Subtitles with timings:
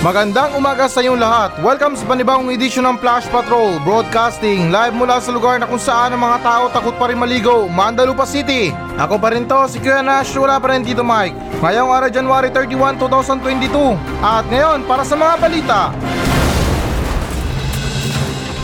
[0.00, 1.50] Magandang umaga sa inyong lahat.
[1.60, 6.16] Welcome sa panibagong edisyon ng Flash Patrol Broadcasting live mula sa lugar na kung saan
[6.16, 8.72] ang mga tao takot pa rin maligo, Mandalupa City.
[8.96, 11.36] Ako pa rin to, si Kuya Nash, wala pa rin dito Mike.
[11.60, 14.24] Ngayong araw January 31, 2022.
[14.24, 15.80] At ngayon, para sa mga balita.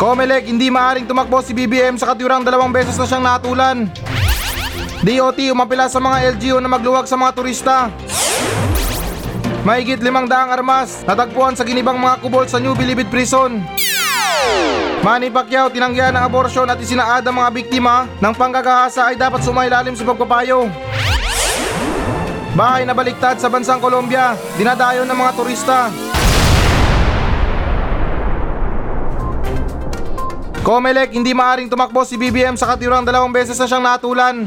[0.00, 3.92] Comelec, hindi maaaring tumakbo si BBM sa katiurang dalawang beses na siyang natulan.
[5.04, 7.92] DOT umapila sa mga LGU na magluwag sa mga turista.
[9.66, 13.58] Mahigit limang daang armas natagpuan sa ginibang mga kubol sa New Bilibid Prison.
[15.02, 19.98] Manny Pacquiao tinanggihan ng abortion at isinaad ang mga biktima ng panggagahasa ay dapat sumailalim
[19.98, 20.70] sa pagpapayo.
[22.54, 25.90] Bahay na baliktad sa bansang Colombia, dinadayo ng mga turista.
[30.62, 34.46] Comelec, hindi maaring tumakbo si BBM sa katirang dalawang beses na siyang natulan.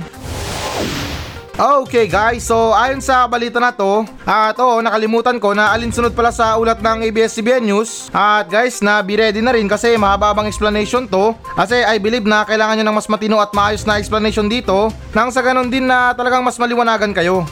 [1.59, 6.31] Okay guys, so ayon sa balita na to, at oo, nakalimutan ko na alinsunod pala
[6.31, 8.07] sa ulat ng ABS-CBN News.
[8.15, 11.35] At guys, na be ready na rin kasi mahababang explanation to.
[11.59, 14.87] Kasi I believe na kailangan nyo ng mas matino at maayos na explanation dito.
[15.11, 17.43] Nang sa ganun din na talagang mas maliwanagan kayo.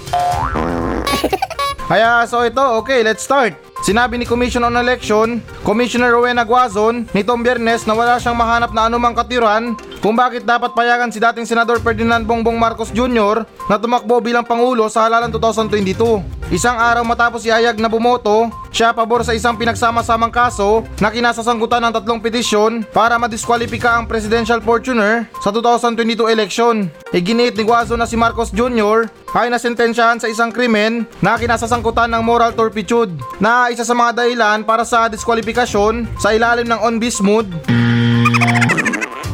[1.91, 3.59] Kaya so ito, okay, let's start.
[3.85, 8.89] Sinabi ni Commission on Election, Commissioner Rowena Guazon, nitong biyernes na wala siyang mahanap na
[8.89, 13.45] anumang katiran kung bakit dapat payagan si dating Senador Ferdinand Bongbong Marcos Jr.
[13.69, 16.37] na tumakbo bilang Pangulo sa halalan 2022.
[16.47, 21.93] Isang araw matapos iayag na bumoto, siya pabor sa isang pinagsama-samang kaso na kinasasangkutan ng
[21.99, 26.87] tatlong petisyon para madiskwalipika ang Presidential Fortuner sa 2022 election.
[27.11, 29.11] Iginiit ni Guazo na si Marcos Jr.
[29.35, 33.11] ay nasentensyahan sa isang krimen na kinasasangkutan ng moral turpitude
[33.43, 37.47] na isa sa mga dahilan para sa diskwalifikasyon sa ilalim ng on bis mood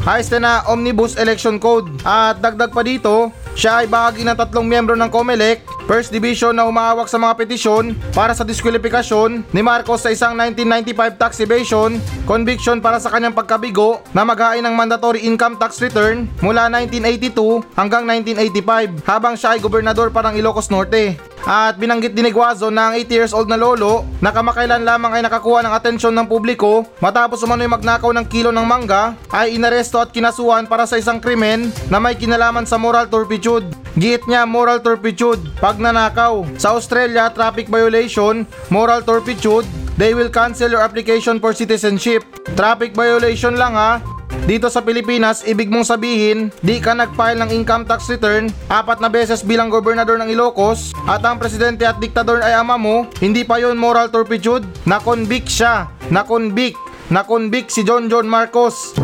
[0.04, 1.88] Ayos na Omnibus Election Code.
[2.04, 6.64] At dagdag pa dito, siya ay bahagi ng tatlong miyembro ng COMELEC, First Division na
[6.64, 12.80] umahawak sa mga petisyon para sa diskwalifikasyon ni Marcos sa isang 1995 tax evasion, conviction
[12.80, 19.04] para sa kanyang pagkabigo na maghain ng mandatory income tax return mula 1982 hanggang 1985
[19.04, 21.20] habang siya ay gobernador parang Ilocos Norte.
[21.44, 25.20] At binanggit din ni Guazo na ang 80 years old na lolo na kamakailan lamang
[25.20, 30.00] ay nakakuha ng atensyon ng publiko matapos umano'y magnakaw ng kilo ng mangga ay inaresto
[30.00, 33.83] at kinasuhan para sa isang krimen na may kinalaman sa moral turpitude.
[33.94, 36.58] Giit niya moral turpitude, pagnanakaw.
[36.58, 39.70] Sa Australia, traffic violation, moral turpitude,
[40.02, 42.26] they will cancel your application for citizenship.
[42.58, 44.02] Traffic violation lang ha,
[44.50, 49.08] dito sa Pilipinas, ibig mong sabihin, di ka nag-file ng income tax return apat na
[49.08, 53.62] beses bilang gobernador ng Ilocos at ang presidente at diktador ay ama mo, hindi pa
[53.62, 56.76] yon moral turpitude, na-convict siya, na-convict,
[57.14, 58.98] na-convict si John John Marcos.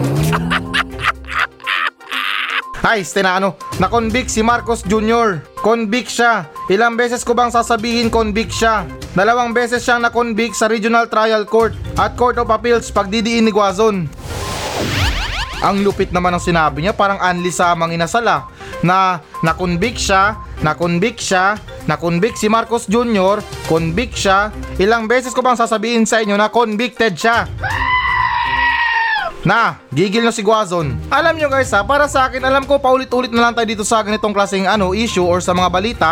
[2.79, 5.44] Ay, ano, na-convict si Marcos Jr.
[5.59, 6.47] Convict siya.
[6.72, 8.88] Ilang beses ko bang sasabihin convict siya?
[9.12, 14.07] Dalawang beses siyang na-convict sa Regional Trial Court at Court of Appeals pagdidiin ni Guazon.
[15.59, 18.47] Ang lupit naman ng sinabi niya, parang Anli Samang inasala
[18.79, 24.56] na na-convict siya, na-convict siya, na-convict si Marcos Jr., convict siya.
[24.79, 27.44] Ilang beses ko bang sasabihin sa inyo na convicted siya?
[29.47, 31.00] Na, gigil na si Guazon.
[31.07, 34.03] Alam nyo guys ha, para sa akin, alam ko paulit-ulit na lang tayo dito sa
[34.03, 36.11] ganitong klaseng ano, issue or sa mga balita.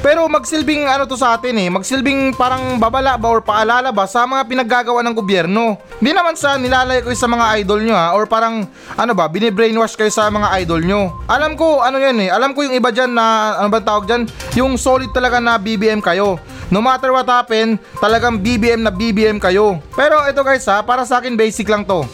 [0.00, 4.24] Pero magsilbing ano to sa atin eh, magsilbing parang babala ba or paalala ba sa
[4.24, 5.76] mga pinaggagawa ng gobyerno.
[5.98, 8.64] Hindi naman sa nilalay ko sa mga idol nyo ha, or parang
[8.94, 11.20] ano ba, binibrainwash kayo sa mga idol nyo.
[11.26, 14.22] Alam ko ano yan eh, alam ko yung iba dyan na, ano ba tawag dyan,
[14.54, 16.38] yung solid talaga na BBM kayo.
[16.70, 19.82] No matter what happen, talagang BBM na BBM kayo.
[19.98, 22.06] Pero ito guys ha, para sa akin basic lang to.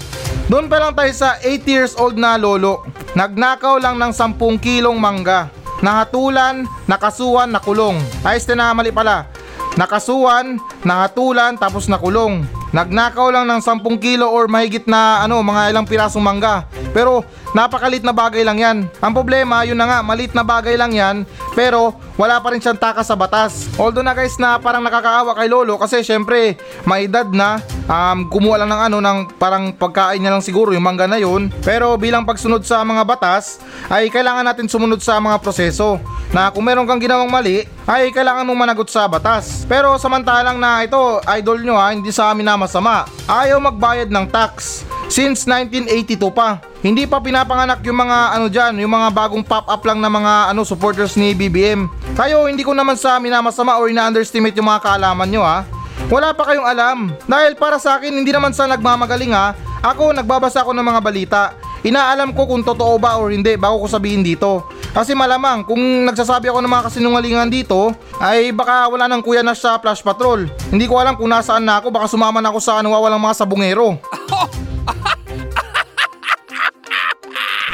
[0.46, 2.86] Doon pa lang tayo sa 8 years old na lolo.
[3.18, 5.50] Nagnakaw lang ng 10 kilong mangga.
[5.82, 7.98] Nahatulan, nakasuhan, nakulong.
[8.22, 9.26] Ayos na mali pala.
[9.74, 12.46] Nakasuhan, nahatulan, tapos nakulong.
[12.70, 16.70] Nagnakaw lang ng 10 kilo or mahigit na ano, mga ilang pirasong mangga.
[16.94, 18.78] Pero napakalit na bagay lang yan.
[18.98, 21.16] Ang problema, yun na nga, malit na bagay lang yan,
[21.54, 23.68] pero wala pa rin siyang takas sa batas.
[23.76, 26.56] Although na guys na parang nakakaawa kay Lolo kasi syempre
[26.88, 30.84] may edad na, um, kumuha lang ng ano, ng parang pagkain niya lang siguro yung
[30.84, 31.52] mangga na yun.
[31.60, 33.60] Pero bilang pagsunod sa mga batas,
[33.92, 36.00] ay kailangan natin sumunod sa mga proseso
[36.34, 39.62] na kung meron kang ginawang mali, ay kailangan mong managot sa batas.
[39.68, 43.06] Pero samantalang na ito, idol nyo ha, hindi sa amin na masama.
[43.28, 44.82] Ayaw magbayad ng tax.
[45.06, 46.58] Since 1982 pa.
[46.86, 50.62] Hindi pa pinapanganak yung mga ano diyan, yung mga bagong pop-up lang na mga ano
[50.62, 51.90] supporters ni BBM.
[52.14, 55.66] Kayo hindi ko naman sa minamasama or ina-underestimate yung mga kaalaman nyo ha.
[56.06, 57.10] Wala pa kayong alam.
[57.26, 59.58] Dahil para sa akin hindi naman sa nagmamagaling ha.
[59.82, 61.42] Ako nagbabasa ako ng mga balita.
[61.82, 64.70] Inaalam ko kung totoo ba or hindi bago ko sabihin dito.
[64.94, 67.90] Kasi malamang kung nagsasabi ako ng mga kasinungalingan dito,
[68.22, 70.46] ay baka wala nang kuya na sa Flash Patrol.
[70.70, 73.98] Hindi ko alam kung nasaan na ako, baka sumama na ako sa nawawalang mga sabungero.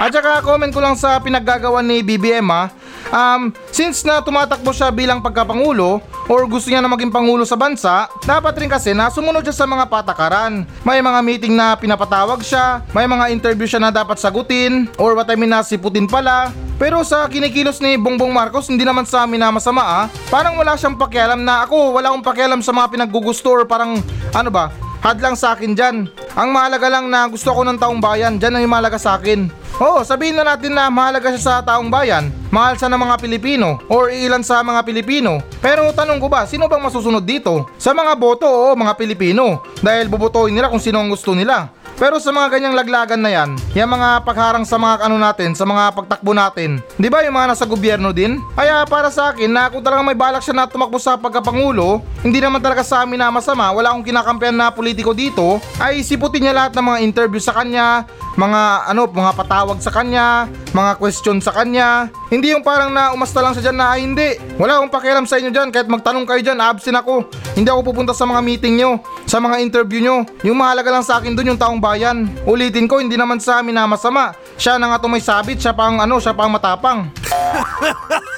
[0.02, 2.75] At saka comment ko lang sa pinaggagawa ni BBM ha.
[3.14, 8.10] Um, since na tumatakbo siya bilang pagkapangulo or gusto niya na maging pangulo sa bansa,
[8.26, 10.66] dapat rin kasi na sumunod siya sa mga patakaran.
[10.82, 15.31] May mga meeting na pinapatawag siya, may mga interview siya na dapat sagutin, or what
[15.31, 16.50] I mean na siputin pala.
[16.82, 20.05] Pero sa kinikilos ni Bongbong Marcos, hindi naman sa amin na masama ah.
[20.34, 24.02] Parang wala siyang pakialam na ako, wala akong pakialam sa mga pinaggugusto or parang
[24.34, 26.06] ano ba, hadlang sa akin dyan.
[26.32, 29.50] Ang mahalaga lang na gusto ko ng taong bayan, dyan ang mahalaga sa akin.
[29.82, 33.82] Oo, sabihin na natin na mahalaga siya sa taong bayan, mahal siya ng mga Pilipino,
[33.90, 35.43] or ilan sa mga Pilipino.
[35.58, 37.66] Pero tanong ko ba, sino bang masusunod dito?
[37.82, 39.58] Sa mga boto, oo, mga Pilipino.
[39.82, 41.75] Dahil bubotohin nila kung sino ang gusto nila.
[42.02, 45.62] Pero sa mga ganyang laglagan na yan, yung mga pagharang sa mga ano natin, sa
[45.62, 48.43] mga pagtakbo natin, di ba yung mga nasa gobyerno din?
[48.58, 52.43] Kaya para sa akin, na kung talagang may balak siya na tumakbo sa pagkapangulo, hindi
[52.43, 56.58] naman talaga sa amin na masama, wala akong kinakampihan na politiko dito, ay siputin niya
[56.58, 58.02] lahat ng mga interview sa kanya,
[58.37, 62.08] mga ano, mga patawag sa kanya, mga question sa kanya.
[62.32, 64.29] Hindi yung parang na umasta lang sa dyan na ay hindi.
[64.56, 67.29] Wala akong pakialam sa inyo dyan, kahit magtanong kayo dyan, absent ako.
[67.52, 70.17] Hindi ako pupunta sa mga meeting nyo, sa mga interview nyo.
[70.44, 72.29] Yung mahalaga lang sa akin dun yung taong bayan.
[72.49, 74.32] Ulitin ko, hindi naman sa amin na masama.
[74.56, 76.99] Siya na nga to may sabit, siya pa ang ano, siya pa ang matapang.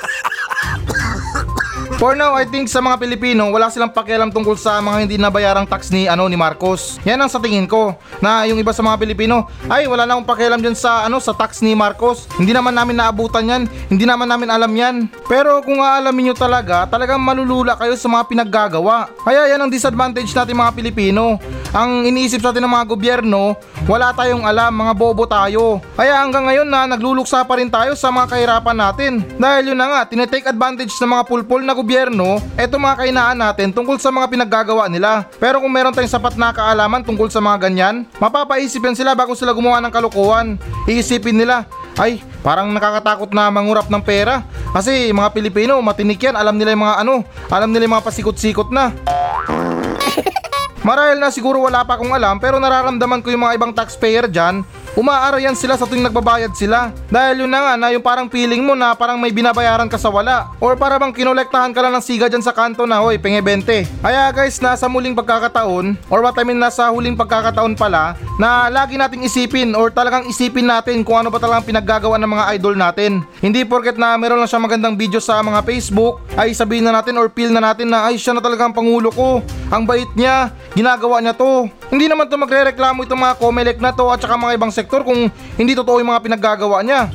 [2.05, 5.65] For now, I think sa mga Pilipino, wala silang pakialam tungkol sa mga hindi nabayarang
[5.65, 7.01] tax ni ano ni Marcos.
[7.09, 7.97] Yan ang sa tingin ko.
[8.21, 11.33] Na yung iba sa mga Pilipino, ay wala na akong pakialam diyan sa ano sa
[11.33, 12.29] tax ni Marcos.
[12.37, 13.63] Hindi naman namin naabutan yan.
[13.89, 15.09] Hindi naman namin alam yan.
[15.25, 19.09] Pero kung aalamin nyo talaga, talagang malulula kayo sa mga pinaggagawa.
[19.25, 21.41] Kaya yan ang disadvantage natin mga Pilipino.
[21.75, 23.59] Ang iniisip sa atin ng mga gobyerno,
[23.91, 25.83] wala tayong alam, mga bobo tayo.
[25.99, 29.13] Kaya hanggang ngayon na nagluluksa pa rin tayo sa mga kahirapan natin.
[29.35, 33.75] Dahil yun na nga, tinetake advantage ng mga pulpul na gobyerno, eto mga kainaan natin
[33.75, 35.27] tungkol sa mga pinaggagawa nila.
[35.43, 39.51] Pero kung meron tayong sapat na kaalaman tungkol sa mga ganyan, mapapaisip sila bago sila
[39.51, 40.55] gumawa ng kalokohan.
[40.87, 41.67] Iisipin nila,
[41.99, 44.47] ay, parang nakakatakot na mangurap ng pera.
[44.71, 47.15] Kasi mga Pilipino, matinik yan, alam nila yung mga ano,
[47.51, 48.95] alam nila yung mga pasikot-sikot na.
[50.85, 54.61] Marahil na siguro wala pa akong alam pero nararamdaman ko yung mga ibang taxpayer dyan
[54.95, 56.95] Umaarayan sila sa tuwing nagbabayad sila.
[57.11, 60.07] Dahil yun na nga na yung parang feeling mo na parang may binabayaran ka sa
[60.07, 60.55] wala.
[60.63, 64.07] Or para bang kinolektahan ka lang ng siga dyan sa kanto na hoy penge 20
[64.07, 68.95] Kaya guys nasa muling pagkakataon Or what I mean nasa huling pagkakataon pala Na lagi
[68.95, 73.27] nating isipin or talagang isipin natin kung ano ba talagang pinaggagawa ng mga idol natin.
[73.43, 77.19] Hindi porket na meron lang siya magandang video sa mga Facebook Ay sabihin na natin
[77.19, 79.43] or feel na natin na ay siya na talagang pangulo ko.
[79.75, 84.11] Ang bait niya, ginagawa niya to Hindi naman to magre-reklamo itong mga Comelec na to
[84.11, 87.07] at saka mga ibang sektor kung hindi totoo yung mga pinaggagawa niya.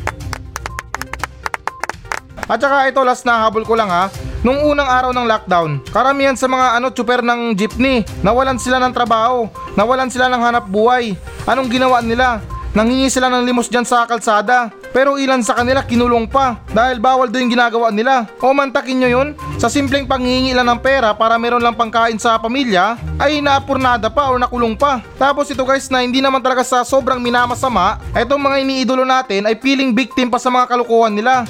[2.47, 4.07] At saka ito last na habol ko lang ha.
[4.39, 8.95] Nung unang araw ng lockdown, karamihan sa mga ano tsuper ng jeepney, nawalan sila ng
[8.95, 11.11] trabaho, nawalan sila ng hanap buhay.
[11.43, 12.39] Anong ginawa nila?
[12.69, 14.69] Nangingi sila ng limos dyan sa kalsada.
[14.89, 18.25] Pero ilan sa kanila kinulong pa dahil bawal doon yung ginagawa nila.
[18.41, 19.27] O mantakin nyo yun,
[19.61, 24.33] sa simpleng panghingi lang ng pera para meron lang pangkain sa pamilya, ay naapurnada pa
[24.33, 25.01] o nakulong pa.
[25.21, 29.57] Tapos ito guys na hindi naman talaga sa sobrang minamasama, itong mga iniidolo natin ay
[29.61, 31.45] feeling victim pa sa mga kalukuhan nila.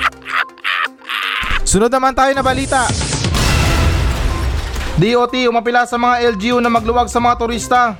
[1.70, 2.84] Sunod naman tayo na balita.
[5.00, 7.96] DOT umapila sa mga LGU na magluwag sa mga turista.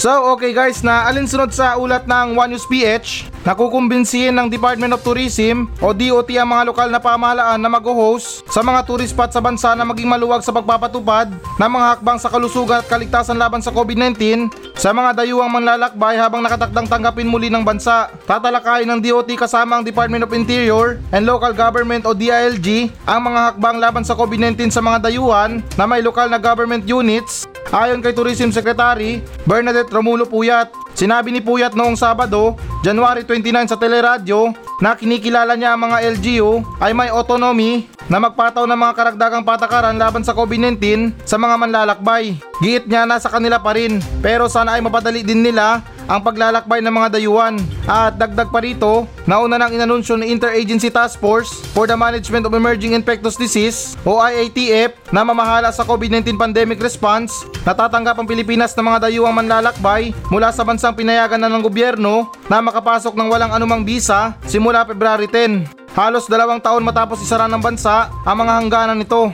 [0.00, 5.02] So okay guys na alinsunod sa ulat ng One News PH Nakukumbinsihin ng Department of
[5.02, 9.42] Tourism o DOT ang mga lokal na pamahalaan na mag-host sa mga tourist spot sa
[9.42, 11.26] bansa na maging maluwag sa pagpapatupad
[11.58, 14.46] ng mga hakbang sa kalusugan at kaligtasan laban sa COVID-19
[14.78, 18.14] sa mga dayuhang manlalakbay habang nakatakdang tanggapin muli ng bansa.
[18.30, 23.40] Tatalakayin ng DOT kasama ang Department of Interior and Local Government o DILG ang mga
[23.58, 28.10] hakbang laban sa COVID-19 sa mga dayuhan na may lokal na government units Ayon kay
[28.10, 34.50] Tourism Secretary Bernadette Romulo Puyat, sinabi ni Puyat noong Sabado, January 29 sa teleradyo
[34.82, 39.96] na kinikilala niya ang mga LGU ay may autonomy na magpataw ng mga karagdagang patakaran
[39.96, 42.36] laban sa COVID-19 sa mga manlalakbay.
[42.60, 46.92] Giit niya nasa kanila pa rin pero sana ay mapadali din nila ang paglalakbay ng
[46.92, 47.56] mga dayuhan.
[47.88, 52.52] At dagdag pa rito, nauna nang inanunsyo ng Interagency Task Force for the Management of
[52.52, 57.48] Emerging Infectious Disease o IATF na mamahala sa COVID-19 pandemic response.
[57.64, 62.60] Natatanggap ang Pilipinas ng mga dayuhang manlalakbay mula sa bansang pinayagan na ng gobyerno na
[62.60, 65.81] makapasok ng walang anumang visa simula February 10.
[65.92, 69.28] Halos dalawang taon matapos isara ng bansa ang mga hangganan nito.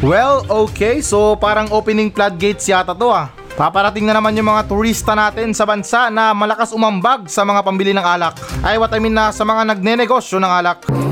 [0.00, 1.04] Well, okay.
[1.04, 3.28] So parang opening floodgates yata to ah.
[3.54, 7.92] Paparating na naman yung mga turista natin sa bansa na malakas umambag sa mga pambili
[7.92, 8.34] ng alak.
[8.64, 11.03] Ay what I mean na sa mga nagnenegosyo ng alak.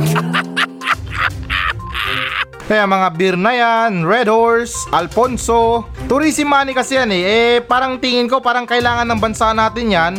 [2.62, 7.23] Kaya mga beer na yan, Red Horse, Alfonso, tourism money kasi yan eh.
[7.26, 10.12] Eh parang tingin ko parang kailangan ng bansa natin yan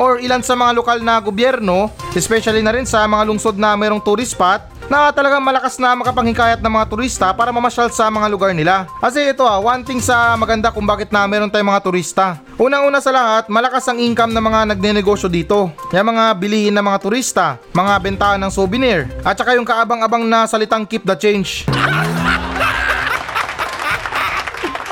[0.00, 4.00] or ilan sa mga lokal na gobyerno, especially na rin sa mga lungsod na mayroong
[4.00, 8.50] tourist spot, na talagang malakas na makapanghikayat ng mga turista para mamasyal sa mga lugar
[8.50, 8.90] nila.
[8.98, 12.42] Kasi ito ah, one thing sa maganda kung bakit na meron tayong mga turista.
[12.58, 15.70] Unang-una sa lahat, malakas ang income ng mga nagnenegosyo dito.
[15.94, 20.50] Yung mga bilihin ng mga turista, mga bentahan ng souvenir, at saka yung kaabang-abang na
[20.50, 21.70] salitang keep the change.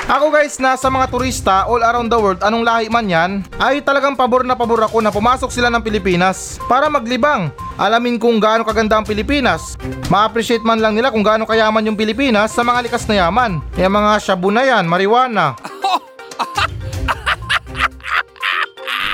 [0.09, 4.17] Ako guys, nasa mga turista all around the world, anong lahi man yan, ay talagang
[4.17, 7.53] pabor na pabor ako na pumasok sila ng Pilipinas para maglibang.
[7.79, 9.79] Alamin kung gaano kaganda ang Pilipinas.
[10.11, 13.63] Ma-appreciate man lang nila kung gaano kayaman yung Pilipinas sa mga likas na yaman.
[13.79, 15.55] Yung mga shabu na yan, marijuana.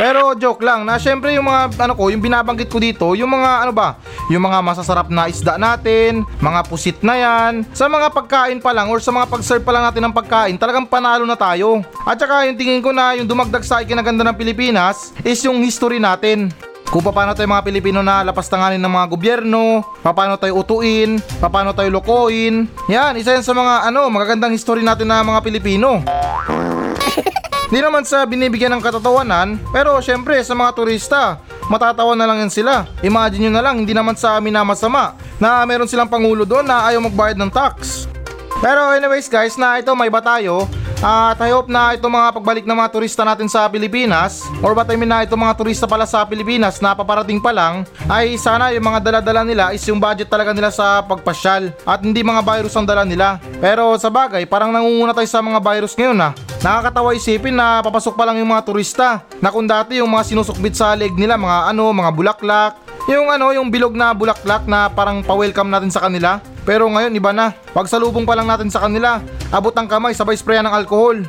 [0.00, 3.68] Pero joke lang na syempre yung mga ano ko, yung binabanggit ko dito, yung mga
[3.68, 4.00] ano ba,
[4.32, 8.90] yung mga masasarap na isda natin, mga pusit na yan, sa mga pagkain pa lang
[8.90, 11.84] or sa mga pag-serve pa lang natin ng pagkain, talagang panalo na tayo.
[12.02, 16.02] At saka yung tingin ko na yung dumagdag sa ikinaganda ng Pilipinas is yung history
[16.02, 16.50] natin.
[16.88, 21.90] Kung paano tayo mga Pilipino na lapastanganin ng mga gobyerno, paano tayo utuin, paano tayo
[21.90, 22.68] lokohin.
[22.86, 26.00] Yan, isa yan sa mga ano, magagandang history natin na mga Pilipino.
[27.68, 32.52] Hindi naman sa binibigyan ng katatawanan, pero syempre sa mga turista, matatawa na lang yan
[32.52, 32.86] sila.
[33.02, 36.62] Imagine nyo na lang, hindi naman sa amin na masama na meron silang pangulo doon
[36.62, 38.06] na ayaw magbayad ng tax.
[38.62, 40.68] Pero anyways guys, na ito may ba tayo?
[41.00, 44.86] At I hope na itong mga pagbalik ng mga turista natin sa Pilipinas or what
[44.86, 48.70] I mean na itong mga turista pala sa Pilipinas na paparating pa lang ay sana
[48.70, 52.76] yung mga dala-dala nila is yung budget talaga nila sa pagpasyal at hindi mga virus
[52.76, 53.40] ang dala nila.
[53.58, 56.30] Pero sa bagay, parang nangunguna tayo sa mga virus ngayon na.
[56.64, 59.08] Nakakatawa isipin na papasok pa lang yung mga turista
[59.44, 62.72] na kung dati yung mga sinusukbit sa leg nila mga ano, mga bulaklak,
[63.04, 66.40] yung ano, yung bilog na bulaklak na parang pa-welcome natin sa kanila.
[66.64, 67.52] Pero ngayon iba na.
[67.76, 69.20] Pag salubong pa lang natin sa kanila,
[69.52, 71.20] abot ang kamay sabay sprayan ng alkohol.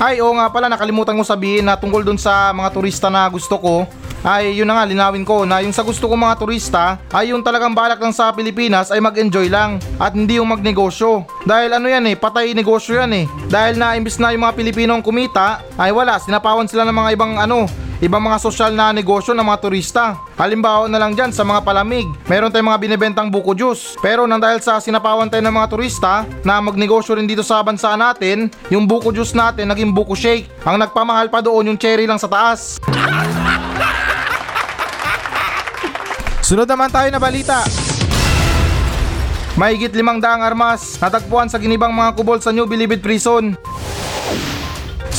[0.00, 3.60] Ay, oo nga pala, nakalimutan ko sabihin na tungkol dun sa mga turista na gusto
[3.60, 3.84] ko,
[4.20, 7.40] ay yun na nga linawin ko na yung sa gusto ko mga turista ay yung
[7.40, 11.24] talagang balak lang sa Pilipinas ay mag-enjoy lang at hindi yung magnegosyo.
[11.48, 13.24] Dahil ano yan eh, patay negosyo yan eh.
[13.48, 17.10] Dahil na imbis na yung mga Pilipino ang kumita, ay wala, sinapawan sila ng mga
[17.16, 17.64] ibang ano,
[18.00, 20.16] ibang mga sosyal na negosyo ng mga turista.
[20.40, 24.00] Halimbawa na lang dyan sa mga palamig, meron tayong mga binibentang buko juice.
[24.00, 27.92] Pero nang dahil sa sinapawan tayo ng mga turista na magnegosyo rin dito sa bansa
[28.00, 30.48] natin, yung buko juice natin naging buko shake.
[30.64, 32.80] Ang nagpamahal pa doon yung cherry lang sa taas.
[36.48, 37.62] Sunod naman tayo na balita.
[39.60, 43.54] Mahigit limang daang armas natagpuan sa ginibang mga kubol sa New Bilibid Prison.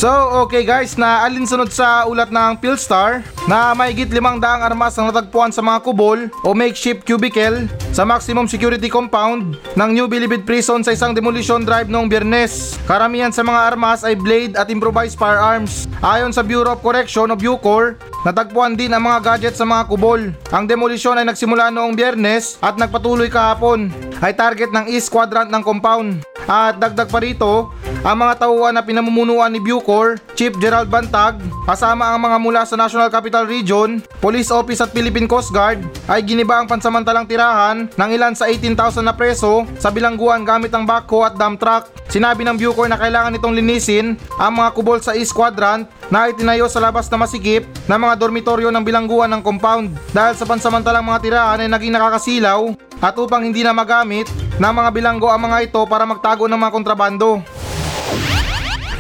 [0.02, 0.10] So,
[0.50, 5.54] okay guys, na alinsunod sa ulat ng Philstar na mahigit limang daang armas ang natagpuan
[5.54, 10.98] sa mga kubol o makeshift cubicle sa maximum security compound ng New Bilibid Prison sa
[10.98, 12.82] isang demolition drive noong biyernes.
[12.90, 15.86] Karamihan sa mga armas ay blade at improvised firearms.
[16.02, 20.34] Ayon sa Bureau of Correction o Bucor, natagpuan din ang mga gadget sa mga kubol.
[20.50, 23.94] Ang demolition ay nagsimula noong biyernes at nagpatuloy kahapon.
[24.18, 26.26] Ay target ng East Quadrant ng compound.
[26.50, 27.70] At dagdag pa rito,
[28.02, 31.38] ang mga tauhan na pinamumunuan ni Bucor, Chief Gerald Bantag,
[31.70, 36.26] kasama ang mga mula sa National Capital Region, Police Office at Philippine Coast Guard ay
[36.26, 41.30] giniba ang pansamantalang tirahan ng ilan sa 18,000 na preso sa bilangguan gamit ang backhoe
[41.30, 41.94] at dump truck.
[42.10, 46.68] Sinabi ng Bucor na kailangan itong linisin ang mga kubol sa East Quadrant na itinayo
[46.68, 51.22] sa labas na masikip na mga dormitoryo ng bilangguan ng compound dahil sa pansamantalang mga
[51.24, 54.30] tirahan ay naging nakakasilaw at upang hindi na magamit
[54.62, 57.42] ng mga bilanggo ang mga ito para magtago ng mga kontrabando.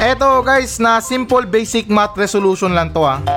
[0.02, 3.22] Eto guys, na simple basic math resolution lang to ah.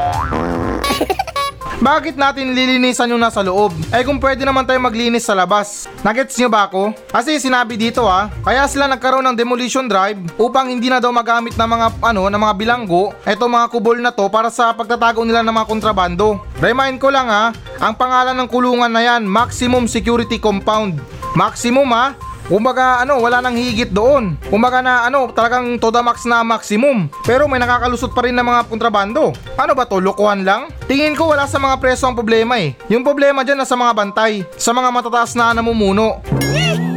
[1.85, 3.76] Bakit natin lilinisan yung nasa loob?
[3.92, 5.85] Eh kung pwede naman tayo maglinis sa labas.
[6.00, 6.97] Nagets nyo ba ako?
[7.12, 11.52] Kasi sinabi dito ah, kaya sila nagkaroon ng demolition drive upang hindi na daw magamit
[11.52, 15.44] ng mga ano, ng mga bilanggo, eto mga kubol na to para sa pagtatago nila
[15.44, 16.40] ng mga kontrabando.
[16.64, 20.97] Remind ko lang ah, ang pangalan ng kulungan na yan, Maximum Security Compound.
[21.37, 24.36] Maximum ah, Kumbaga ano, wala nang higit doon.
[24.52, 27.08] Kumbaga na ano, talagang to the max na maximum.
[27.24, 29.32] Pero may nakakalusot pa rin ng mga kontrabando.
[29.56, 30.68] Ano ba to, lokohan lang?
[30.84, 32.76] Tingin ko wala sa mga preso ang problema eh.
[32.92, 36.20] Yung problema dyan na sa mga bantay, sa mga matataas na namumuno.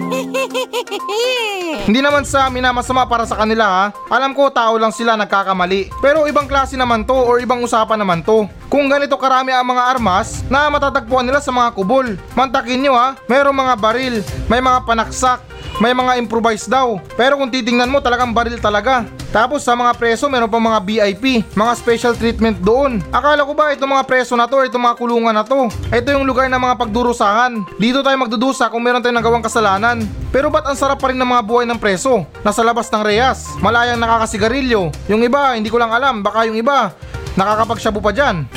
[1.88, 3.86] Hindi naman sa minamasama para sa kanila ha.
[4.12, 5.92] Alam ko tao lang sila nagkakamali.
[6.04, 8.48] Pero ibang klase naman to or ibang usapan naman to.
[8.68, 12.20] Kung ganito karami ang mga armas na matatagpuan nila sa mga kubol.
[12.36, 14.16] Mantakin nyo ha, mayroong mga baril,
[14.52, 15.40] may mga panaksak,
[15.78, 16.98] may mga improvise daw.
[17.14, 19.06] Pero kung titingnan mo talagang baril talaga.
[19.30, 23.04] Tapos sa mga preso meron pa mga VIP, mga special treatment doon.
[23.12, 26.26] Akala ko ba itong mga preso na to, itong mga kulungan na to, ito yung
[26.26, 27.62] lugar ng mga pagdurusahan.
[27.78, 30.02] Dito tayo magdudusa kung meron tayong nagawang kasalanan.
[30.34, 32.26] Pero ba't ang sarap pa rin ng mga buhay ng preso?
[32.42, 34.90] Nasa labas ng reyas, malayang nakakasigarilyo.
[35.12, 36.96] Yung iba, hindi ko lang alam, baka yung iba,
[37.38, 38.48] nakakapagsabu pa dyan.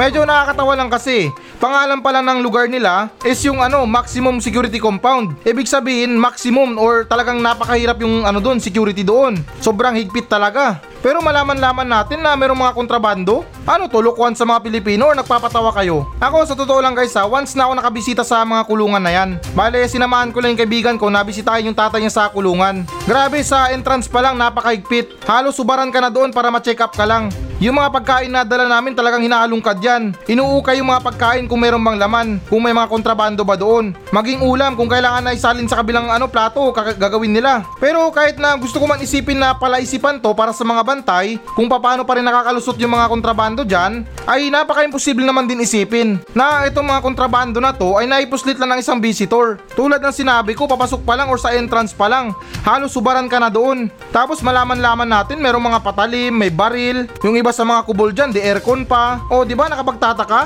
[0.00, 1.28] Medyo nakakatawa lang kasi.
[1.62, 5.38] Pangalan pala ng lugar nila is yung ano, maximum security compound.
[5.46, 9.38] Ibig sabihin, maximum or talagang napakahirap yung ano doon, security doon.
[9.62, 10.82] Sobrang higpit talaga.
[11.06, 13.46] Pero malaman-laman natin na merong mga kontrabando.
[13.62, 16.10] Ano to, lukuhan sa mga Pilipino or nagpapatawa kayo?
[16.18, 19.38] Ako sa totoo lang guys ha, once na ako nakabisita sa mga kulungan na yan.
[19.54, 22.82] Bale, sinamahan ko lang yung kaibigan ko na bisitahin yung tatay niya sa kulungan.
[23.06, 25.22] Grabe, sa entrance pa lang napakahigpit.
[25.30, 27.30] Halos subaran ka na doon para ma-check up ka lang.
[27.62, 30.10] Yung mga pagkain na dala namin talagang hinaalungkad yan.
[30.26, 33.94] Inuukay yung mga pagkain kung mayroong bang laman, kung may mga kontrabando ba doon.
[34.10, 37.62] Maging ulam kung kailangan na isalin sa kabilang ano plato, gagawin nila.
[37.78, 41.70] Pero kahit na gusto ko man isipin na palaisipan to para sa mga bantay, kung
[41.70, 46.90] paano pa rin nakakalusot yung mga kontrabando dyan, ay napaka-imposible naman din isipin na itong
[46.90, 49.62] mga kontrabando na to ay naipuslit lang ng isang visitor.
[49.78, 52.34] Tulad ng sinabi ko, papasok pa lang or sa entrance pa lang,
[52.66, 53.86] halos subaran ka na doon.
[54.10, 58.40] Tapos malaman-laman natin merong mga patalim, may baril, yung iba sa mga kubol dyan, di
[58.40, 59.22] aircon pa.
[59.28, 60.40] O di ba nakapagtataka?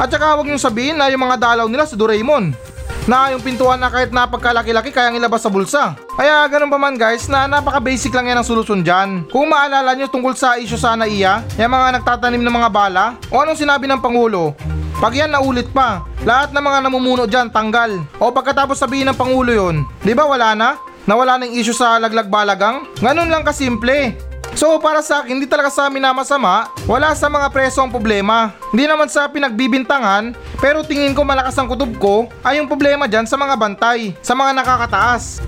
[0.00, 2.56] At saka huwag niyong sabihin na yung mga dalaw nila sa Doraemon.
[3.04, 5.92] Na yung pintuan na kahit napagkalaki-laki kayang ilabas sa bulsa.
[6.16, 9.28] Kaya ganun pa man guys na napaka-basic lang yan ang solusyon dyan.
[9.28, 13.40] Kung maalala nyo tungkol sa issue sa NAIA, yung mga nagtatanim ng mga bala, o
[13.40, 14.56] anong sinabi ng Pangulo,
[15.00, 18.04] pag yan naulit pa, lahat ng mga namumuno dyan tanggal.
[18.20, 20.76] O pagkatapos sabihin ng Pangulo yon, di ba wala na?
[21.08, 22.84] Nawala ng issue sa laglag balagang?
[23.00, 24.29] Ganun lang kasimple.
[24.58, 27.90] So para sa akin, hindi talaga sa amin na masama, wala sa mga preso ang
[27.90, 28.52] problema.
[28.74, 33.24] Hindi naman sa pinagbibintangan, pero tingin ko malakas ang kutob ko ay yung problema dyan
[33.24, 35.40] sa mga bantay, sa mga nakakataas.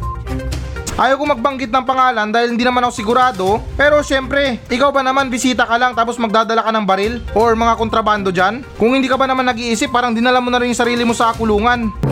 [0.92, 3.48] Ayaw ko magbanggit ng pangalan dahil hindi naman ako sigurado.
[3.80, 7.80] Pero syempre, ikaw ba naman bisita ka lang tapos magdadala ka ng baril or mga
[7.80, 8.60] kontrabando dyan?
[8.76, 11.32] Kung hindi ka ba naman nag-iisip, parang dinala mo na rin yung sarili mo sa
[11.32, 12.11] kulungan.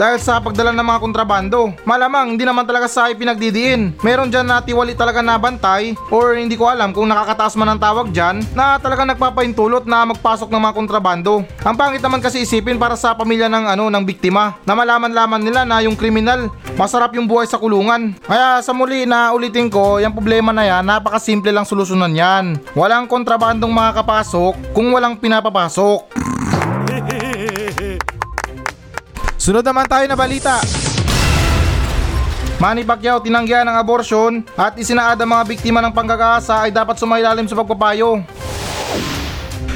[0.00, 4.00] Dahil sa pagdala ng mga kontrabando, malamang hindi naman talaga sa pinagdidiin.
[4.00, 7.80] Meron dyan na tiwali talaga na bantay or hindi ko alam kung nakakataas man ang
[7.84, 11.44] tawag dyan na talaga nagpapaintulot na magpasok ng mga kontrabando.
[11.60, 15.68] Ang pangit naman kasi isipin para sa pamilya ng ano ng biktima na malaman-laman nila
[15.68, 16.48] na yung kriminal
[16.80, 18.16] masarap yung buhay sa kulungan.
[18.24, 22.44] Kaya sa muli na ulitin ko, yung problema na yan, napakasimple lang solusyonan yan.
[22.72, 26.29] Walang kontrabandong makakapasok kung walang pinapapasok.
[29.40, 30.60] Sunod naman tayo na balita.
[32.60, 37.48] Manny Pacquiao tinanggihan ng abortion at isinaad ang mga biktima ng panggagahasa ay dapat sumailalim
[37.48, 38.20] sa pagpapayo.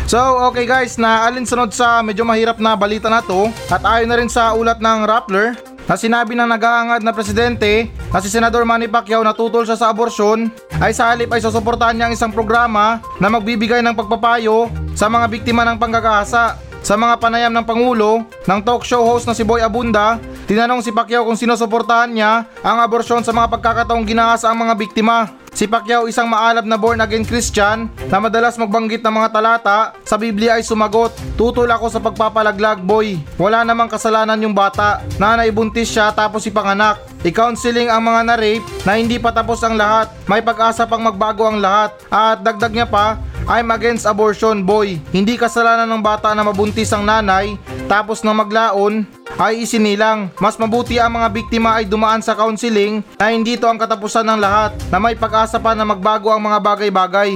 [0.05, 0.21] So
[0.53, 4.29] okay guys, na alinsunod sa medyo mahirap na balita na to at ayon na rin
[4.29, 5.57] sa ulat ng Rappler
[5.89, 9.89] na sinabi ng nag-aangad na presidente na si Senador Manny Pacquiao na tutol siya sa
[9.89, 15.09] abortion ay sa halip ay susuportahan niya ang isang programa na magbibigay ng pagpapayo sa
[15.09, 16.74] mga biktima ng panggagahasa.
[16.85, 20.93] Sa mga panayam ng Pangulo, ng talk show host na si Boy Abunda, tinanong si
[20.93, 25.33] Pacquiao kung sinusuportahan niya ang aborsyon sa mga pagkakataong ginahasa ang mga biktima.
[25.57, 30.21] Si Pacquiao isang maalab na born again Christian na madalas magbanggit ng mga talata sa
[30.21, 33.17] Biblia ay sumagot, Tutol ako sa pagpapalaglag boy.
[33.41, 37.01] Wala namang kasalanan yung bata na naibuntis siya tapos ipanganak.
[37.25, 40.13] I-counseling ang mga na-rape na hindi pa tapos ang lahat.
[40.29, 41.97] May pag-asa pang magbago ang lahat.
[42.13, 44.97] At dagdag niya pa, I'm against abortion boy.
[45.13, 49.05] Hindi kasalanan ng bata na mabuntis ang nanay tapos na maglaon
[49.37, 50.33] ay isinilang.
[50.41, 54.41] Mas mabuti ang mga biktima ay dumaan sa counseling na hindi to ang katapusan ng
[54.41, 57.31] lahat na may pag-asa pa na magbago ang mga bagay-bagay.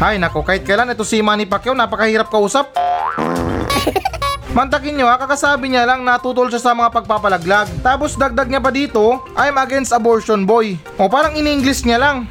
[0.00, 2.74] Ay nako, kahit kailan ito si Manny Pacquiao napakahirap kausap.
[4.56, 7.70] Mantakin nyo ha, kakasabi niya lang natutol siya sa mga pagpapalaglag.
[7.86, 10.74] Tapos dagdag niya pa dito, I'm against abortion boy.
[10.98, 12.26] O parang in-English niya lang.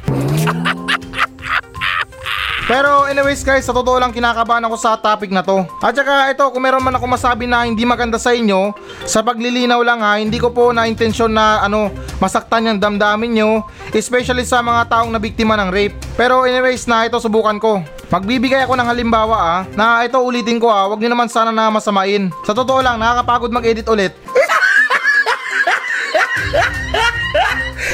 [2.70, 5.66] Pero anyways guys, sa totoo lang kinakabahan ako sa topic na to.
[5.82, 8.70] At saka ito, kung meron man ako masabi na hindi maganda sa inyo,
[9.10, 11.90] sa paglilinaw lang ha, hindi ko po na intensyon na ano,
[12.22, 15.98] masaktan yung damdamin nyo, especially sa mga taong nabiktima ng rape.
[16.14, 17.82] Pero anyways na ito, subukan ko.
[18.06, 21.74] Magbibigay ako ng halimbawa ah, na ito ulitin ko ah, wag niyo naman sana na
[21.74, 22.30] masamain.
[22.46, 24.14] Sa totoo lang, nakakapagod mag-edit ulit.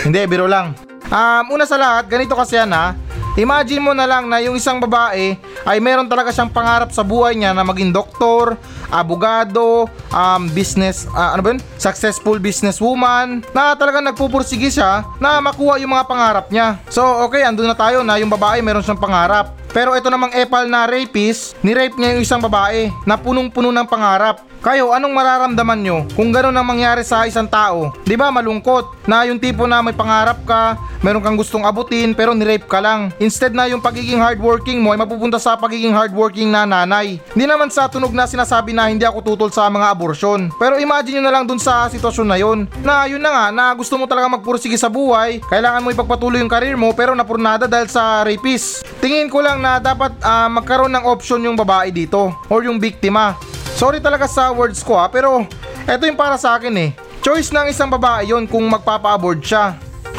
[0.04, 0.76] Hindi, biro lang.
[1.08, 3.05] Um, una sa lahat, ganito kasi yan ha.
[3.36, 5.36] Imagine mo na lang na yung isang babae
[5.68, 8.56] ay meron talaga siyang pangarap sa buhay niya na maging doktor,
[8.90, 11.60] abogado, um, business, ah, ano ba yun?
[11.76, 16.78] Successful businesswoman, na talagang nagpupursige siya na makuha yung mga pangarap niya.
[16.90, 19.56] So, okay, andun na tayo na yung babae meron siyang pangarap.
[19.76, 24.40] Pero ito namang epal na rapist, ni-rape niya yung isang babae na punong-puno ng pangarap.
[24.64, 27.92] Kayo, anong mararamdaman nyo kung gano'n ang mangyari sa isang tao?
[28.02, 32.66] Ba malungkot na yung tipo na may pangarap ka, meron kang gustong abutin pero ni-rape
[32.66, 33.12] ka lang.
[33.20, 37.20] Instead na yung pagiging hardworking mo ay mapupunta sa pagiging hardworking na nanay.
[37.36, 40.52] Hindi naman sa tunog na sinasabi na hindi ako tutol sa mga abortion.
[40.60, 42.68] Pero imagine nyo na lang dun sa sitwasyon na yun.
[42.84, 46.52] Na yun na nga, na gusto mo talaga magpursige sa buhay, kailangan mo ipagpatuloy yung
[46.52, 48.84] karir mo pero napurnada dahil sa rapist.
[49.00, 53.32] Tingin ko lang na dapat ah, magkaroon ng option yung babae dito or yung biktima.
[53.80, 55.48] Sorry talaga sa words ko ha, pero
[55.88, 56.90] eto yung para sa akin eh.
[57.24, 59.76] Choice ng isang babae yon kung magpapa-abort siya.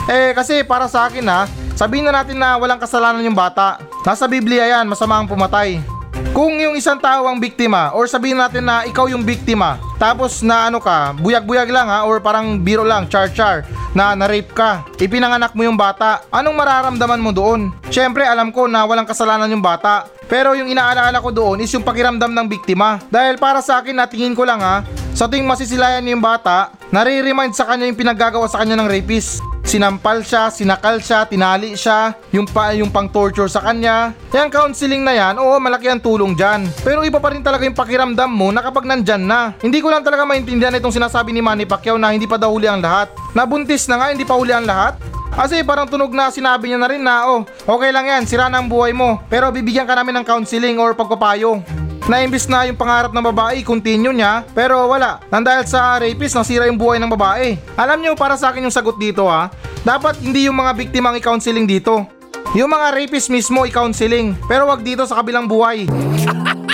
[0.10, 1.46] Eh kasi para sa akin ha,
[1.78, 3.78] sabihin na natin na walang kasalanan yung bata.
[4.06, 5.97] Nasa Biblia yan, masama ang pumatay.
[6.32, 10.70] Kung yung isang tao ang biktima or sabihin natin na ikaw yung biktima tapos na
[10.70, 13.66] ano ka, buyag-buyag lang ha or parang biro lang, char-char
[13.98, 17.74] na na-rape ka, ipinanganak mo yung bata, anong mararamdaman mo doon?
[17.90, 21.88] Syempre alam ko na walang kasalanan yung bata pero yung inaalala ko doon is yung
[21.88, 23.02] pakiramdam ng biktima.
[23.10, 24.86] Dahil para sa akin natingin ko lang ha,
[25.18, 29.42] sa tuwing masisilayan niyo yung bata, nare-remind sa kanya yung pinaggagawa sa kanya ng rapist.
[29.68, 34.16] Sinampal siya, sinakal siya, tinali siya, yung, pa, yung pang torture sa kanya.
[34.32, 36.72] Yung counseling na yan, oo malaki ang tulong dyan.
[36.88, 39.52] Pero iba pa rin talaga yung pakiramdam mo na kapag nandyan na.
[39.60, 42.64] Hindi ko lang talaga maintindihan itong sinasabi ni Manny Pacquiao na hindi pa daw huli
[42.64, 43.12] ang lahat.
[43.36, 45.04] Nabuntis na nga, hindi pa huli ang lahat.
[45.36, 48.64] Kasi parang tunog na sinabi niya na rin na oh, okay lang yan, sira na
[48.64, 49.20] buhay mo.
[49.28, 51.60] Pero bibigyan ka namin ng counseling or pagpapayo.
[52.08, 55.20] Na imbis na yung pangarap ng babae, continue niya, pero wala.
[55.28, 57.60] Nang dahil sa rapist, nasira yung buhay ng babae.
[57.76, 59.52] Alam niyo, para sa akin yung sagot dito ha,
[59.84, 62.08] dapat hindi yung mga biktima ang i-counseling dito.
[62.56, 65.84] Yung mga rapist mismo i-counseling, pero wag dito sa kabilang buhay.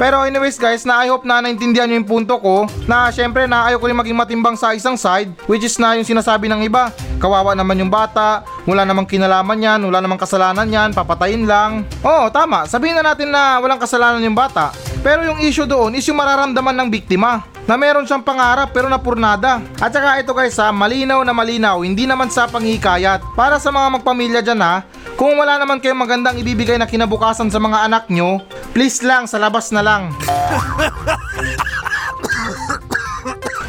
[0.00, 3.68] Pero anyways guys, na I hope na naintindihan nyo yung punto ko na syempre na
[3.70, 6.90] ayaw ko rin maging matimbang sa isang side which is na yung sinasabi ng iba.
[7.22, 11.86] Kawawa naman yung bata, wala namang kinalaman yan, wala namang kasalanan yan, papatayin lang.
[12.02, 14.74] Oo, tama, sabihin na natin na walang kasalanan yung bata.
[15.02, 19.62] Pero yung issue doon is yung mararamdaman ng biktima na meron siyang pangarap pero napurnada.
[19.78, 23.22] At saka ito guys ha, malinaw na malinaw, hindi naman sa panghikayat.
[23.38, 24.82] Para sa mga magpamilya dyan ha,
[25.22, 28.42] kung wala naman kayong magandang ibibigay na kinabukasan sa mga anak nyo,
[28.74, 30.10] please lang, sa labas na lang.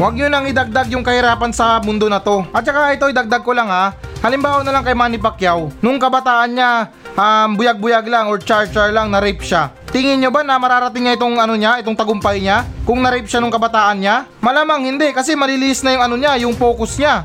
[0.02, 2.42] Huwag nyo nang idagdag yung kahirapan sa mundo na to.
[2.50, 3.94] At saka ito, idagdag ko lang ha.
[4.26, 9.14] Halimbawa na lang kay Manny Pacquiao, nung kabataan niya, um, buyag-buyag lang or char-char lang
[9.14, 9.70] na rape siya.
[9.94, 12.66] Tingin nyo ba na mararating niya itong ano niya, itong tagumpay niya?
[12.82, 14.26] Kung na-rape siya nung kabataan niya?
[14.42, 17.22] Malamang hindi kasi maliliis na yung ano niya, yung focus niya.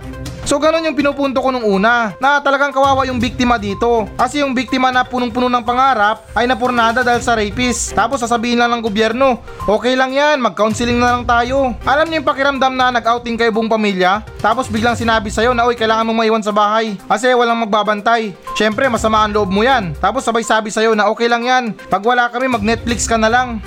[0.49, 4.09] So ganun yung pinupunto ko nung una na talagang kawawa yung biktima dito.
[4.17, 7.93] Kasi yung biktima na punong-puno ng pangarap ay napurnada dahil sa rapist.
[7.93, 11.77] Tapos sasabihin lang ng gobyerno, okay lang yan, mag-counseling na lang tayo.
[11.85, 14.25] Alam niyo yung pakiramdam na nag-outing kayo buong pamilya?
[14.41, 16.97] Tapos biglang sinabi sa'yo na, oy, kailangan mong maiwan sa bahay.
[16.97, 18.33] Kasi walang magbabantay.
[18.57, 19.93] Syempre, masama ang loob mo yan.
[20.01, 21.77] Tapos sabay sabi sa'yo na okay lang yan.
[21.93, 23.61] Pag wala kami, mag-Netflix ka na lang.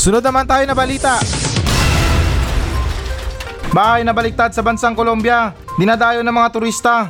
[0.00, 1.20] Sunod naman tayo na balita.
[3.72, 7.08] Bahay na baliktad sa bansang Colombia, dinadayo ng mga turista.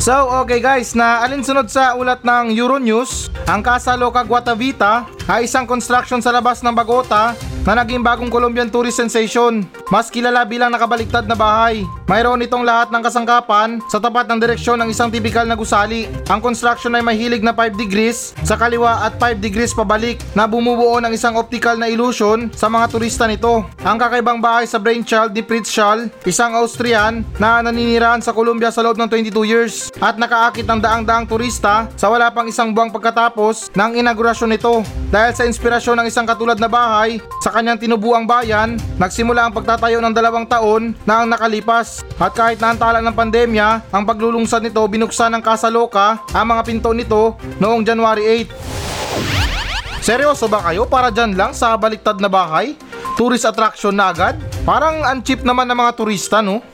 [0.00, 5.68] So, okay guys, na alinsunod sa ulat ng Euronews, ang Casa Loca Guatavita ay isang
[5.68, 9.60] construction sa labas ng Bagota na naging bagong Colombian tourist sensation.
[9.92, 11.84] Mas kilala bilang nakabaliktad na bahay.
[12.12, 16.04] Mayroon itong lahat ng kasangkapan sa tapat ng direksyon ng isang tipikal na gusali.
[16.28, 21.00] Ang construction ay mahilig na 5 degrees sa kaliwa at 5 degrees pabalik na bumubuo
[21.00, 23.64] ng isang optical na illusion sa mga turista nito.
[23.80, 28.84] Ang kakaibang bahay sa brainchild ni Fritz Schall, isang Austrian na naninirahan sa Colombia sa
[28.84, 33.72] loob ng 22 years at nakaakit ng daang-daang turista sa wala pang isang buwang pagkatapos
[33.72, 34.84] ng inaugurasyon nito.
[35.08, 39.96] Dahil sa inspirasyon ng isang katulad na bahay sa kanyang tinubuang bayan, nagsimula ang pagtatayo
[40.04, 42.01] ng dalawang taon na ang nakalipas.
[42.22, 46.94] At kahit naantala ng pandemya, ang paglulungsad nito binuksan ng Casa Loca ang mga pinto
[46.94, 50.02] nito noong January 8.
[50.02, 52.74] Seryoso ba kayo para dyan lang sa baliktad na bahay?
[53.14, 54.38] Tourist attraction na agad?
[54.62, 56.62] Parang ang cheap naman ng mga turista no?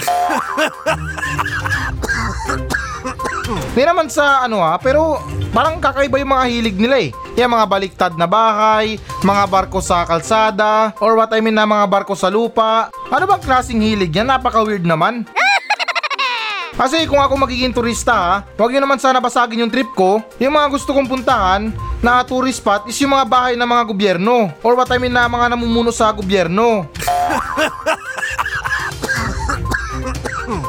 [3.49, 5.23] Hindi naman sa ano ha, pero
[5.57, 7.11] parang kakaiba yung mga hilig nila eh.
[7.39, 11.87] Yung mga baliktad na bahay, mga barko sa kalsada, or what I mean na mga
[11.87, 12.91] barko sa lupa.
[13.15, 14.27] Ano bang klaseng hilig yan?
[14.27, 15.23] Napaka-weird naman.
[16.83, 20.19] Kasi kung ako magiging turista ha, huwag nyo naman sana basagin yung trip ko.
[20.43, 21.71] Yung mga gusto kong puntahan
[22.03, 24.51] na tourist spot is yung mga bahay ng mga gobyerno.
[24.67, 26.91] Or what I mean na mga namumuno sa gobyerno.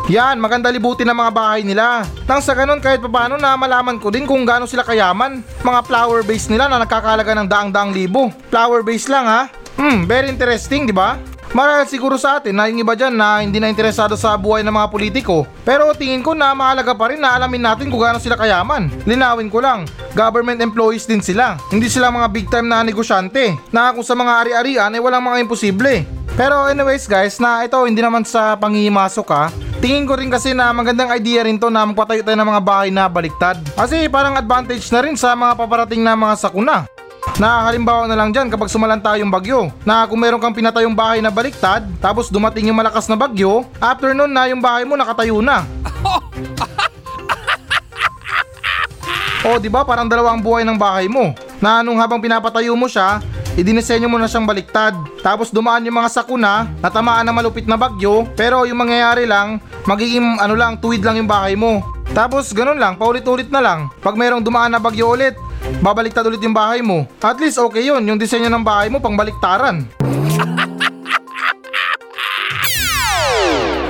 [0.09, 2.01] Yan, maganda libutin ang mga bahay nila.
[2.25, 5.45] Nang sa ganun kahit paano na malaman ko din kung gaano sila kayaman.
[5.61, 8.33] Mga flower base nila na nakakalaga ng daang-daang libo.
[8.49, 9.53] Flower base lang ha.
[9.77, 11.21] Hmm, very interesting, di ba?
[11.49, 14.69] Marahil siguro sa atin na yung iba dyan na hindi na interesado sa buhay ng
[14.69, 15.49] mga politiko.
[15.65, 18.93] Pero tingin ko na mahalaga pa rin na alamin natin kung gaano sila kayaman.
[19.09, 21.57] Linawin ko lang, government employees din sila.
[21.73, 25.41] Hindi sila mga big time na negosyante na kung sa mga ari-arian ay walang mga
[25.41, 26.05] imposible.
[26.37, 29.49] Pero anyways guys, na ito hindi naman sa pangihimasok ha.
[29.81, 32.89] Tingin ko rin kasi na magandang idea rin to na magpatayo tayo ng mga bahay
[32.93, 33.57] na baliktad.
[33.73, 36.98] Kasi parang advantage na rin sa mga paparating na mga sakuna.
[37.37, 41.21] Na halimbawa na lang dyan kapag sumalanta yung bagyo na kung meron kang pinatayong bahay
[41.21, 45.37] na baliktad tapos dumating yung malakas na bagyo after nun na yung bahay mo nakatayo
[45.43, 45.61] na.
[49.47, 53.21] o di ba parang dalawang buhay ng bahay mo na nung habang pinapatayo mo siya
[53.59, 54.95] idinisenyo mo na siyang baliktad.
[55.19, 60.39] Tapos dumaan yung mga sakuna, natamaan ng malupit na bagyo, pero yung mangyayari lang, magiging
[60.39, 61.83] ano lang, tuwid lang yung bahay mo.
[62.15, 63.91] Tapos ganun lang, paulit-ulit na lang.
[63.99, 65.35] Pag mayroong dumaan na bagyo ulit,
[65.77, 67.05] babaliktad ulit yung bahay mo.
[67.21, 69.85] At least okay yun, yung disenyo ng bahay mo pang baliktaran.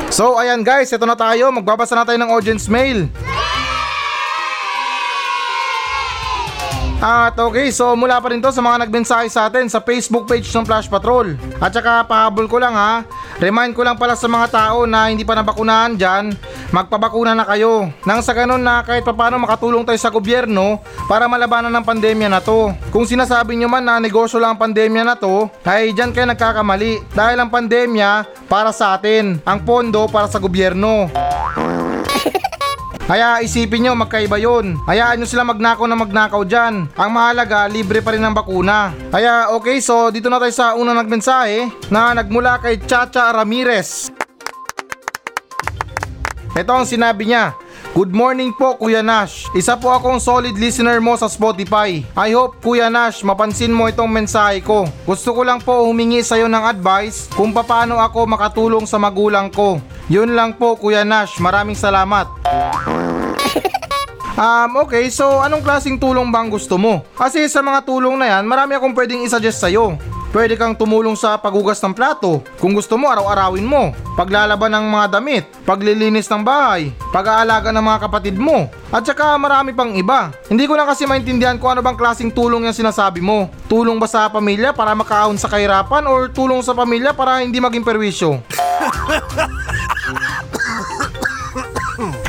[0.10, 3.08] So ayan guys, ito na tayo, magbabasa na tayo ng audience mail.
[7.00, 10.52] At okay, so mula pa rin to sa mga nagmensahe sa atin sa Facebook page
[10.52, 11.40] ng Flash Patrol.
[11.64, 13.08] At saka pahabol ko lang ha,
[13.40, 16.36] remind ko lang pala sa mga tao na hindi pa nabakunahan dyan,
[16.76, 17.88] magpabakuna na kayo.
[18.04, 22.44] Nang sa ganun na kahit papano makatulong tayo sa gobyerno para malabanan ng pandemya na
[22.44, 22.76] to.
[22.92, 27.16] Kung sinasabi nyo man na negosyo lang ang pandemya na to, ay dyan kayo nagkakamali.
[27.16, 31.08] Dahil ang pandemya para sa atin, ang pondo para sa gobyerno.
[33.10, 34.78] Kaya isipin nyo magkaiba yun.
[34.86, 36.86] Hayaan nyo sila magnakaw na magnakaw dyan.
[36.94, 38.94] Ang mahalaga, libre pa rin ang bakuna.
[39.10, 44.14] Kaya okay, so dito na tayo sa unang nagmensahe na nagmula kay Chacha Ramirez.
[46.54, 47.58] Ito ang sinabi niya.
[47.98, 49.50] Good morning po Kuya Nash.
[49.58, 52.06] Isa po akong solid listener mo sa Spotify.
[52.14, 54.86] I hope Kuya Nash mapansin mo itong mensahe ko.
[55.10, 59.50] Gusto ko lang po humingi sa iyo ng advice kung paano ako makatulong sa magulang
[59.50, 59.82] ko.
[60.06, 61.42] Yun lang po Kuya Nash.
[61.42, 62.30] Maraming salamat.
[64.40, 67.04] Um, okay, so anong klaseng tulong bang gusto mo?
[67.20, 70.00] Kasi sa mga tulong na yan, marami akong pwedeng isuggest sa'yo.
[70.30, 72.46] Pwede kang tumulong sa paghugas ng plato.
[72.62, 73.98] Kung gusto mo, araw-arawin mo.
[74.14, 78.70] Paglalaban ng mga damit, paglilinis ng bahay, pag-aalaga ng mga kapatid mo.
[78.94, 80.30] At saka marami pang iba.
[80.46, 83.50] Hindi ko lang kasi maintindihan kung ano bang klaseng tulong yung sinasabi mo.
[83.66, 87.82] Tulong ba sa pamilya para makaahon sa kahirapan or tulong sa pamilya para hindi maging
[87.82, 88.38] perwisyo?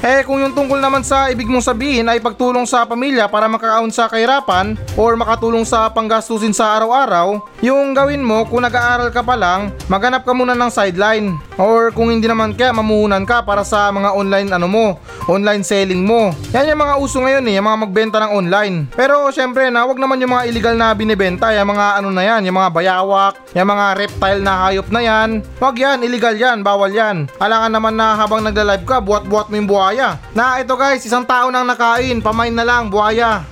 [0.00, 3.92] Eh kung yung tungkol naman sa ibig mong sabihin ay pagtulong sa pamilya para makakaon
[3.92, 9.36] sa kahirapan or makatulong sa panggastusin sa araw-araw, yung gawin mo kung nag-aaral ka pa
[9.36, 11.36] lang, maghanap ka muna ng sideline.
[11.60, 14.96] Or kung hindi naman kaya mamuhunan ka para sa mga online ano mo,
[15.28, 16.32] online selling mo.
[16.56, 18.76] Yan yung mga uso ngayon eh, yung mga magbenta ng online.
[18.96, 22.48] Pero syempre na wag naman yung mga illegal na binibenta, yung mga ano na yan,
[22.48, 25.30] yung mga bayawak, yung mga reptile na hayop na yan.
[25.60, 27.28] Wag yan, illegal yan, bawal yan.
[27.36, 30.16] Alangan naman na habang nagla-live ka, buhat-buhat mo yung buhaya.
[30.32, 33.44] Na ito guys, isang tao nang nakain, pamain na lang, buhaya.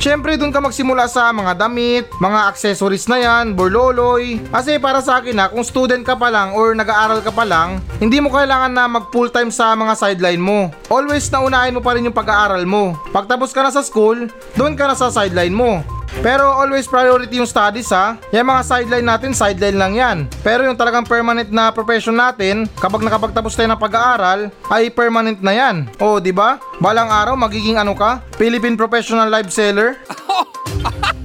[0.00, 4.40] Siyempre doon ka magsimula sa mga damit, mga accessories na yan, borloloy.
[4.48, 7.84] Kasi para sa akin na kung student ka pa lang or nag-aaral ka pa lang,
[8.00, 10.72] hindi mo kailangan na mag full time sa mga sideline mo.
[10.88, 12.96] Always na unahin mo pa rin yung pag-aaral mo.
[13.12, 14.24] Pagtapos ka na sa school,
[14.56, 15.84] doon ka na sa sideline mo.
[16.18, 18.18] Pero always priority yung studies ha.
[18.34, 20.18] Yung mga sideline natin, sideline lang yan.
[20.42, 25.54] Pero yung talagang permanent na profession natin, kapag nakapagtapos tayo ng pag-aaral, ay permanent na
[25.54, 25.86] yan.
[26.02, 26.58] O, di ba?
[26.82, 28.18] Balang araw magiging ano ka?
[28.34, 29.94] Philippine Professional Live Seller?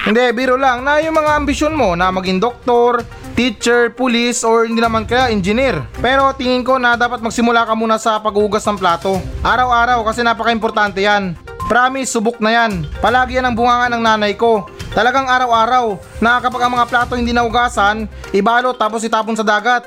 [0.00, 3.04] Hindi, biro lang na yung mga ambisyon mo na maging doktor,
[3.36, 5.80] teacher, police, or hindi naman kaya engineer.
[6.00, 9.20] Pero tingin ko na dapat magsimula ka muna sa paghugas ng plato.
[9.44, 11.36] Araw-araw kasi napaka-importante yan.
[11.70, 12.82] Promise, subok na yan.
[12.98, 14.66] Palagi yan ang bunganga ng nanay ko.
[14.90, 19.86] Talagang araw-araw na kapag ang mga plato hindi naugasan, ibalot tapos itapon sa dagat.